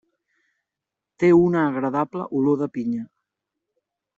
[1.23, 3.07] Té una agradable olor de pinya.